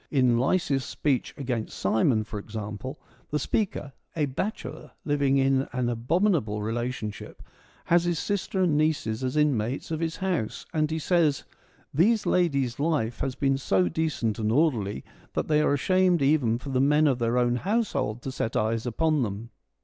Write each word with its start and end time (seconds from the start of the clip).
In 0.09 0.39
Lysias' 0.39 0.83
speech' 0.83 1.31
Against 1.37 1.77
Simon,' 1.77 2.23
for 2.23 2.39
example, 2.39 2.99
the 3.29 3.37
speaker, 3.37 3.93
a 4.15 4.25
bachelor 4.25 4.89
living 5.05 5.37
in 5.37 5.67
an 5.73 5.89
abominable 5.89 6.63
relation 6.63 7.11
ship, 7.11 7.43
has 7.85 8.05
his 8.05 8.17
sister 8.17 8.63
and 8.63 8.75
nieces 8.75 9.23
as 9.23 9.37
inmates 9.37 9.91
of 9.91 9.99
his 9.99 10.15
house, 10.15 10.65
and 10.73 10.89
he 10.89 10.97
says:' 10.97 11.43
These 11.93 12.25
ladies' 12.25 12.79
life 12.79 13.19
has 13.19 13.35
been 13.35 13.59
so 13.59 13.89
decent 13.89 14.39
and 14.39 14.51
orderly 14.51 15.03
that 15.33 15.47
they 15.47 15.61
are 15.61 15.75
ashamed 15.75 16.23
even 16.23 16.57
for 16.57 16.69
the 16.69 16.81
men 16.81 17.05
of 17.05 17.19
their 17.19 17.37
own 17.37 17.57
household 17.57 18.23
to 18.23 18.31
set 18.31 18.55
eyes 18.57 18.87
upon 18.87 19.21
them.' 19.21 19.51